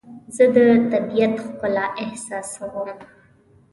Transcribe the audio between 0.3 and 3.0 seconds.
زه د طبیعت ښکلا احساسوم.